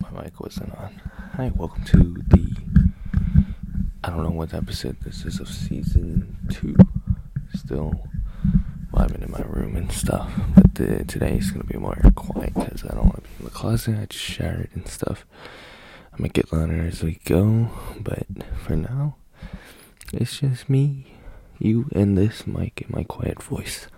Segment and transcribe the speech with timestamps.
[0.00, 1.00] my mic wasn't on.
[1.34, 2.56] Hi, welcome to the.
[4.02, 6.76] I don't know what episode this is of season two.
[7.54, 7.92] Still
[8.92, 10.30] vibing in my room and stuff.
[10.54, 13.44] But the, today is gonna be more quiet because I don't want to be in
[13.44, 13.98] the closet.
[14.00, 15.26] I just showered and stuff.
[16.12, 17.68] I'm gonna get louder as we go,
[18.00, 18.26] but
[18.64, 19.16] for now,
[20.12, 21.14] it's just me,
[21.58, 23.88] you, and this mic and my quiet voice.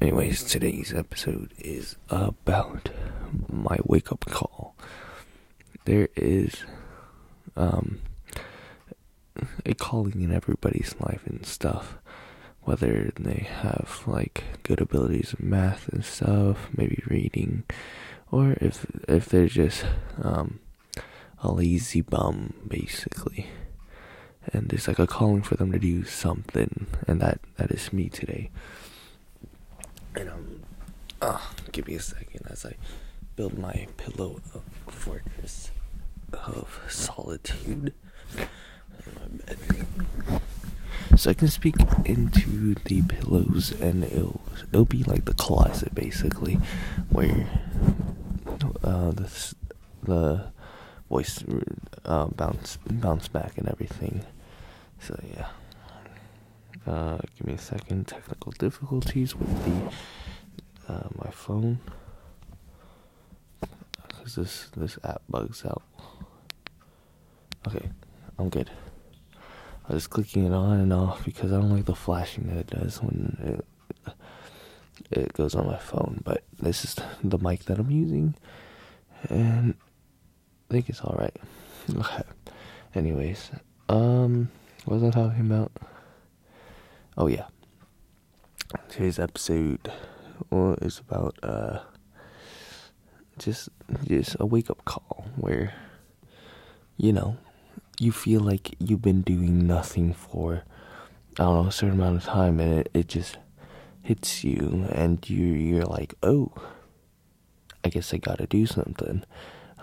[0.00, 2.90] Anyways, today's episode is about
[3.48, 4.74] my wake up call.
[5.84, 6.64] There is
[7.56, 8.00] um,
[9.64, 11.98] a calling in everybody's life and stuff.
[12.62, 17.64] Whether they have like good abilities in math and stuff, maybe reading,
[18.30, 19.86] or if if they're just
[20.22, 20.60] um,
[21.42, 23.46] a lazy bum, basically.
[24.52, 28.08] And there's like a calling for them to do something, and that that is me
[28.08, 28.50] today.
[30.18, 30.60] And um,
[31.22, 31.38] uh,
[31.70, 32.74] give me a second as I
[33.36, 34.40] build my pillow
[34.88, 35.70] fortress
[36.32, 37.94] of solitude.
[41.16, 44.40] So I can speak into the pillows, and it'll
[44.72, 46.58] it'll be like the closet basically,
[47.10, 47.46] where
[48.82, 49.54] uh, the
[50.02, 50.44] the
[51.08, 51.44] voice
[52.04, 54.24] uh, bounce bounce back and everything.
[55.00, 55.48] So yeah.
[56.86, 58.06] Uh, give me a second.
[58.06, 61.78] Technical difficulties with the uh, my phone
[64.06, 65.82] because this this app bugs out.
[67.66, 67.90] Okay,
[68.38, 68.70] I'm good.
[69.88, 72.66] I was clicking it on and off because I don't like the flashing that it
[72.66, 73.64] does when
[74.06, 74.14] it
[75.10, 76.20] it goes on my phone.
[76.24, 78.34] But this is the mic that I'm using,
[79.30, 79.74] and
[80.68, 81.36] I think it's all right.
[81.90, 82.22] Okay.
[82.94, 83.50] Anyways,
[83.88, 84.50] um,
[84.84, 85.72] what was I talking about?
[87.20, 87.46] Oh yeah.
[88.88, 89.90] Today's episode
[90.52, 91.80] is about uh
[93.40, 93.70] just
[94.06, 95.74] just a wake up call where
[96.96, 97.36] you know
[97.98, 100.62] you feel like you've been doing nothing for
[101.40, 103.36] I don't know a certain amount of time and it, it just
[104.00, 106.52] hits you and you you're like oh
[107.82, 109.24] I guess I gotta do something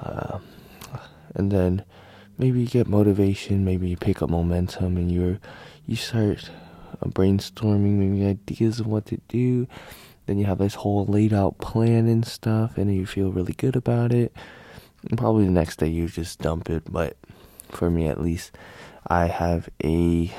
[0.01, 0.39] uh,
[1.35, 1.83] and then
[2.37, 5.39] maybe you get motivation maybe you pick up momentum and you're
[5.85, 6.49] you start
[7.05, 9.67] brainstorming maybe ideas of what to do.
[10.25, 13.75] Then you have this whole laid out plan and stuff, and you feel really good
[13.75, 14.33] about it.
[15.09, 17.15] And probably the next day you just dump it, but
[17.69, 18.57] for me at least,
[19.07, 20.31] I have a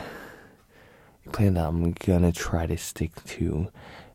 [1.32, 3.68] plan that I'm gonna try to stick to,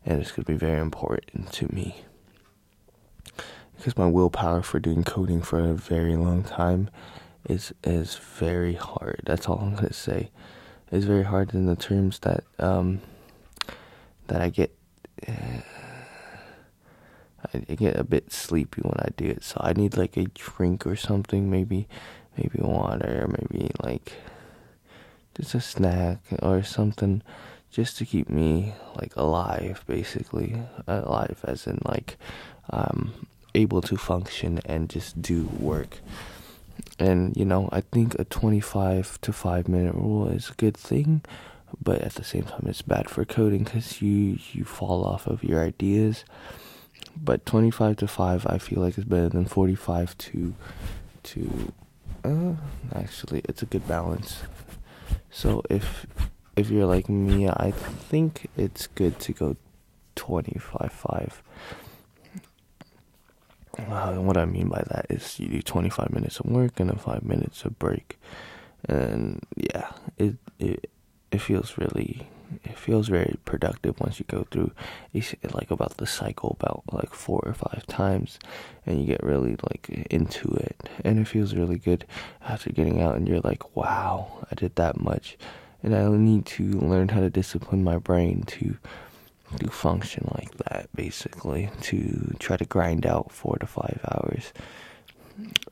[0.04, 2.02] and it's gonna be very important to me.
[3.76, 6.90] Because my willpower for doing coding for a very long time
[7.48, 9.22] is is very hard.
[9.24, 10.30] That's all I'm gonna say
[10.92, 13.00] is very hard in the terms that um,
[14.28, 14.74] that I get.
[15.26, 15.62] Uh,
[17.54, 20.86] I get a bit sleepy when I do it, so I need like a drink
[20.86, 21.88] or something, maybe,
[22.36, 24.12] maybe water, maybe like
[25.36, 27.20] just a snack or something,
[27.70, 32.16] just to keep me like alive, basically alive, as in like
[32.70, 35.98] um able to function and just do work.
[36.98, 41.22] And, you know, I think a 25 to 5 minute rule is a good thing,
[41.82, 45.42] but at the same time, it's bad for coding because you, you fall off of
[45.42, 46.24] your ideas.
[47.16, 50.54] But 25 to 5, I feel like is better than 45 to,
[51.24, 51.72] to,
[52.24, 52.54] uh,
[52.94, 54.42] actually, it's a good balance.
[55.30, 56.06] So if,
[56.56, 59.56] if you're like me, I think it's good to go
[60.14, 61.42] 25 5
[63.88, 66.96] uh, what I mean by that is you do 25 minutes of work and then
[66.96, 68.18] five minutes of break,
[68.88, 70.90] and yeah, it it
[71.30, 72.28] it feels really
[72.64, 74.70] it feels very productive once you go through
[75.12, 78.38] it's like about the cycle about like four or five times
[78.84, 80.88] and you get really like into it.
[81.04, 82.04] And it feels really good
[82.42, 85.36] after getting out and you're like wow i did that much.
[85.82, 88.76] And i need to learn how to discipline my brain to
[89.58, 94.52] to function like that basically to try to grind out four to five hours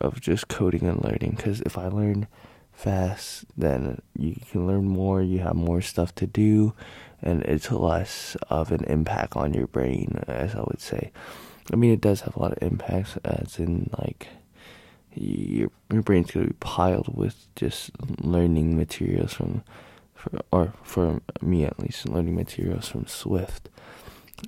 [0.01, 1.35] of just coding and learning.
[1.37, 2.27] Because if i learn
[2.73, 6.73] fast then you can learn more you have more stuff to do
[7.21, 11.13] and it's less of an impact on your brain as i would say.
[11.73, 14.29] I mean it does have a lot of impacts as in like
[15.15, 17.91] your your brain's gonna be piled with just
[18.23, 19.63] learning materials from
[20.21, 23.69] for, or for me at least, learning materials from Swift.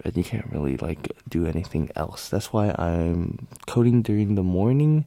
[0.05, 2.29] And you can't really like do anything else.
[2.29, 5.07] That's why I'm coding during the morning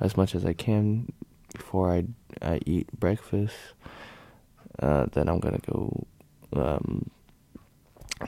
[0.00, 1.12] as much as I can
[1.52, 2.04] before I
[2.40, 3.54] I eat breakfast.
[4.78, 6.06] Uh, then I'm gonna go
[6.54, 7.10] um,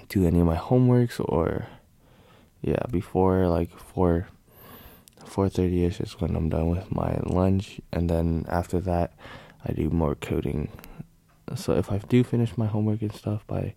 [0.08, 1.66] do any of my homeworks or
[2.62, 4.28] yeah before like four
[5.26, 9.12] 4:30 ish is when I'm done with my lunch, and then after that,
[9.64, 10.70] I do more coding.
[11.54, 13.74] So if I do finish my homework and stuff by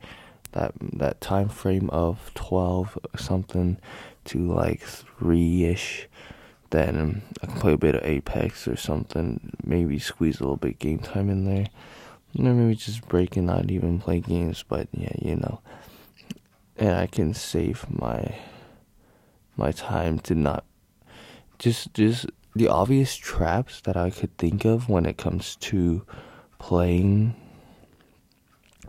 [0.52, 3.78] that that time frame of 12 something
[4.26, 6.08] to like 3 ish,
[6.72, 9.52] then I can play a bit of Apex or something.
[9.64, 11.68] Maybe squeeze a little bit game time in there.
[12.38, 15.62] Or maybe just break and not even play games, but yeah, you know.
[16.78, 18.36] And I can save my
[19.58, 20.64] my time to not
[21.58, 26.06] just just the obvious traps that I could think of when it comes to
[26.60, 27.36] playing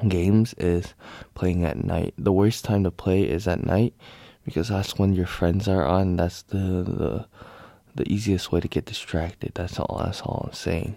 [0.09, 0.95] games is
[1.35, 2.15] playing at night.
[2.17, 3.95] The worst time to play is at night
[4.45, 6.17] because that's when your friends are on.
[6.17, 7.27] That's the the
[7.95, 9.53] the easiest way to get distracted.
[9.55, 10.01] That's all.
[10.05, 10.97] That's all I'm saying.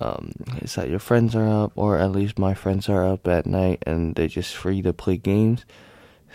[0.00, 0.32] Um,
[0.62, 3.82] is that your friends are up, or at least my friends are up at night,
[3.86, 5.64] and they're just free to play games.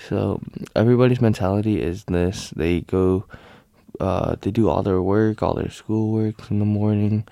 [0.07, 0.41] So
[0.75, 3.25] everybody's mentality is this: they go,
[3.99, 7.27] uh, they do all their work, all their schoolwork in the morning.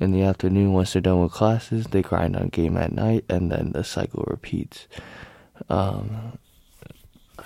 [0.00, 3.50] In the afternoon, once they're done with classes, they grind on game at night, and
[3.50, 4.88] then the cycle repeats.
[5.68, 6.38] Um,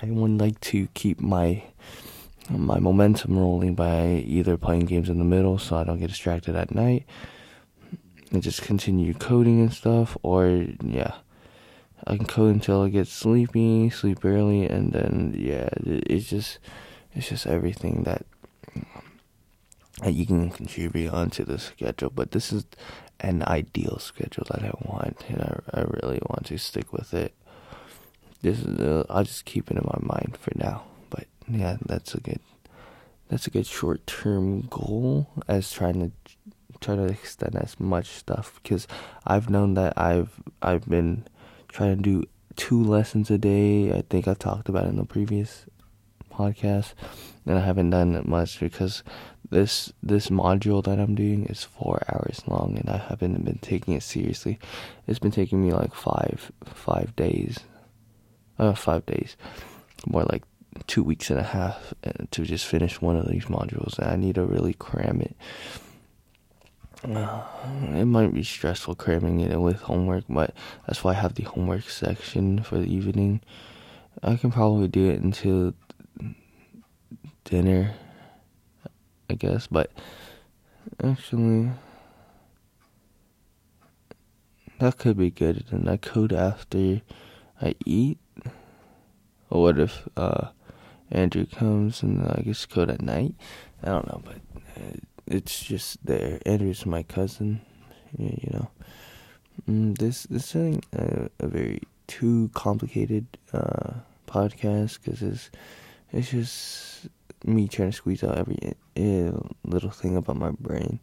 [0.00, 1.64] I would like to keep my
[2.50, 6.56] my momentum rolling by either playing games in the middle so I don't get distracted
[6.56, 7.05] at night
[8.32, 11.14] and just continue coding and stuff, or yeah,
[12.06, 16.58] I can code until I get sleepy, sleep early, and then yeah, it's just
[17.14, 18.25] it's just everything that
[20.06, 22.10] you can contribute onto the schedule.
[22.10, 22.64] But this is
[23.20, 27.34] an ideal schedule that I want, and I I really want to stick with it.
[28.42, 30.84] This is uh, I'll just keep it in my mind for now.
[31.10, 32.40] But yeah, that's a good
[33.28, 36.10] that's a good short term goal as trying to
[36.80, 38.86] try to extend as much stuff because
[39.26, 41.24] I've known that I've I've been
[41.68, 42.24] trying to do
[42.56, 43.92] two lessons a day.
[43.92, 45.66] I think I've talked about in the previous
[46.38, 46.94] podcast,
[47.46, 49.02] and I haven't done much because
[49.50, 53.94] this this module that I'm doing is four hours long, and I haven't been taking
[53.94, 54.58] it seriously.
[55.06, 57.58] It's been taking me like five five days,
[58.58, 59.37] uh, five days,
[60.06, 60.44] more like
[60.87, 64.17] two weeks and a half uh, to just finish one of these modules, and I
[64.17, 65.37] need to really cram it.
[67.05, 67.43] Uh,
[67.94, 70.52] it might be stressful cramming it with homework, but
[70.87, 73.41] that's why I have the homework section for the evening.
[74.23, 75.75] I can probably do it until
[77.48, 77.94] dinner,
[79.30, 79.90] I guess, but
[81.02, 81.70] actually,
[84.78, 85.64] that could be good.
[85.70, 87.00] And I code after
[87.60, 88.18] I eat.
[89.50, 90.48] Or what if uh,
[91.10, 93.34] Andrew comes and I guess code at night?
[93.82, 94.36] I don't know, but.
[94.76, 94.96] Uh,
[95.30, 96.40] it's just there.
[96.46, 97.60] Andrew's my cousin,
[98.16, 98.70] you know.
[99.68, 103.92] Mm, this this isn't a, a very too complicated uh,
[104.26, 105.50] podcast because it's
[106.12, 107.08] it's just
[107.44, 108.75] me trying to squeeze out every
[109.64, 111.00] little thing about my brain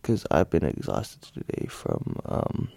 [0.00, 2.68] because I've been exhausted today from um,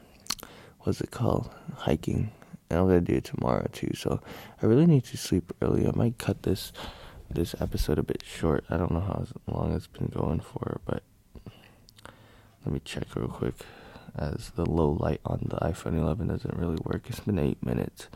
[0.82, 2.32] what's it called hiking
[2.70, 3.92] and I'm gonna do it tomorrow too.
[3.96, 4.20] So
[4.62, 5.88] I really need to sleep early.
[5.88, 6.72] I might cut this
[7.30, 8.64] this episode a bit short.
[8.70, 11.04] I don't know how long it's been going for, but
[12.66, 13.56] let me check real quick.
[14.16, 17.06] As the low light on the iPhone 11 doesn't really work.
[17.10, 18.10] It's been eight minutes.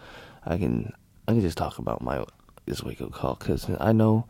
[0.45, 0.93] I can
[1.27, 2.23] I can just talk about my
[2.65, 4.27] this wake up call because I know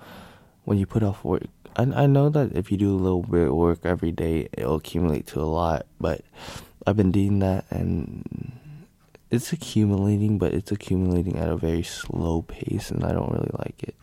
[0.68, 1.48] when you put off work.
[1.78, 4.76] I I know that if you do a little bit of work every day, it'll
[4.76, 5.86] accumulate to a lot.
[5.98, 6.26] But
[6.86, 8.52] I've been doing that and
[9.32, 13.82] it's accumulating, but it's accumulating at a very slow pace, and I don't really like
[13.82, 13.96] it.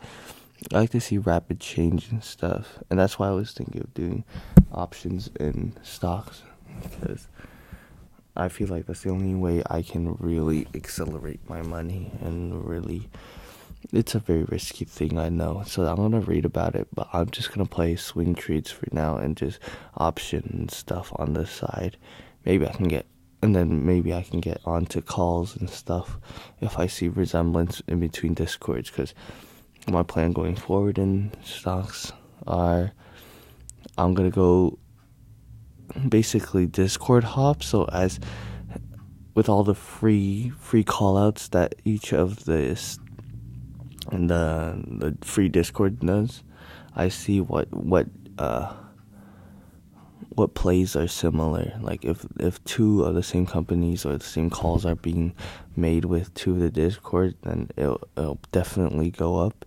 [0.72, 3.92] I like to see rapid change and stuff, and that's why I was thinking of
[3.92, 4.24] doing
[4.72, 6.44] options in stocks
[6.82, 7.28] because
[8.34, 13.10] I feel like that's the only way I can really accelerate my money and really.
[13.92, 15.62] It's a very risky thing, I know.
[15.66, 19.16] So I'm gonna read about it, but I'm just gonna play swing trades for now
[19.16, 19.58] and just
[19.96, 21.96] option stuff on the side.
[22.44, 23.06] Maybe I can get,
[23.42, 26.18] and then maybe I can get onto calls and stuff
[26.60, 29.14] if I see resemblance in between discords because
[29.86, 32.12] my plan going forward in stocks
[32.46, 32.92] are
[33.98, 34.78] I'm gonna go
[36.08, 37.62] basically Discord hop.
[37.62, 38.18] So as
[39.34, 42.98] with all the free free callouts that each of this
[44.14, 46.42] and the the free Discord does,
[46.94, 48.06] I see what what
[48.38, 48.72] uh
[50.34, 51.78] what plays are similar.
[51.80, 55.34] Like if if two of the same companies or the same calls are being
[55.76, 59.64] made with two of the Discord, then it'll, it'll definitely go up.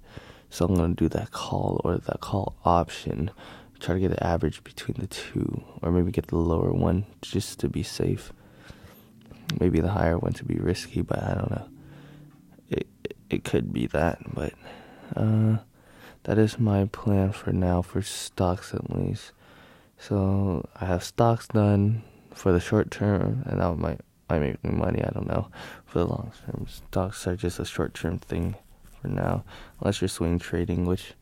[0.49, 3.31] So I'm gonna do that call or that call option.
[3.79, 7.59] Try to get an average between the two, or maybe get the lower one just
[7.59, 8.33] to be safe.
[9.59, 11.69] Maybe the higher one to be risky, but I don't know.
[13.29, 14.53] It could be that, but
[15.15, 15.57] uh,
[16.23, 19.31] that is my plan for now for stocks at least.
[19.97, 22.03] So I have stocks done
[22.33, 25.03] for the short term, and that might might make money.
[25.03, 25.47] I don't know.
[25.85, 28.55] For the long term, stocks are just a short term thing
[29.01, 29.43] for now,
[29.79, 31.13] unless you're swing trading, which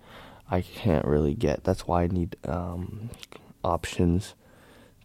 [0.50, 1.64] I can't really get.
[1.64, 3.10] That's why I need um,
[3.64, 4.36] options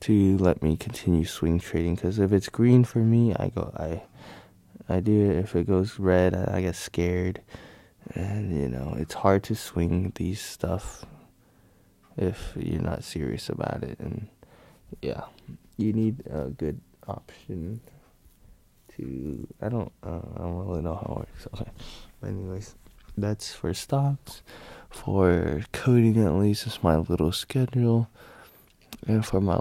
[0.01, 1.95] to let me continue swing trading.
[1.95, 4.03] Because if it's green for me, I go I
[4.91, 5.37] I do it.
[5.37, 7.41] If it goes red, I, get scared,
[8.15, 11.07] and you know it's hard to swing these stuff
[12.17, 13.99] if you're not serious about it.
[14.01, 14.27] And
[15.01, 15.23] yeah,
[15.77, 17.81] you need a good option
[18.97, 19.47] to.
[19.63, 19.93] I don't.
[20.03, 21.47] Uh, I don't really know how it works.
[21.55, 21.71] Okay,
[22.21, 22.75] but anyways,
[23.17, 24.43] that's for stocks.
[24.89, 28.11] For coding, at least, it's my little schedule,
[29.07, 29.57] and for my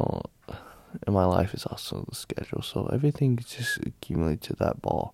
[1.06, 2.62] and my life is also the schedule.
[2.62, 5.14] So everything just accumulates to that ball.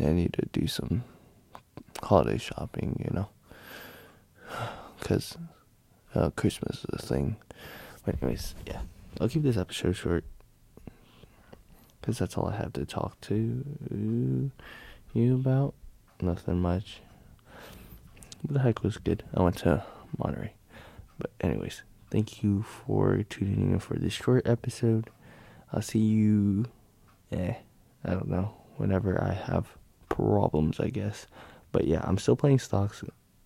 [0.00, 1.04] I need to do some
[2.02, 3.28] holiday shopping, you know,
[5.00, 5.36] because
[6.14, 7.36] uh, Christmas is a thing.
[8.04, 8.80] But anyways, yeah,
[9.20, 10.24] I'll keep this episode short
[12.00, 13.64] because that's all I have to talk to
[15.14, 15.74] you about.
[16.20, 17.00] Nothing much.
[18.46, 19.24] The hike was good.
[19.34, 19.84] I went to
[20.18, 20.52] Monterey.
[21.18, 21.82] But anyways,
[22.14, 25.10] thank you for tuning in for this short episode.
[25.72, 26.66] I'll see you.
[27.32, 27.54] Eh,
[28.04, 28.54] I don't know.
[28.76, 29.66] Whenever I have
[30.08, 31.26] problems, I guess.
[31.72, 33.02] But yeah, I'm still playing stocks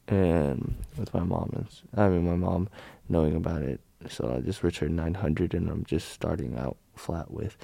[0.06, 1.66] and with my mom and
[1.98, 2.68] I mean my mom
[3.08, 3.80] knowing about it.
[4.10, 7.56] So I just returned 900 and I'm just starting out flat with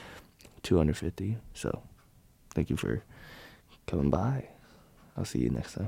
[0.63, 1.37] 250.
[1.53, 1.83] So
[2.55, 3.03] thank you for
[3.87, 4.49] coming by.
[5.19, 5.83] I'll see you next time.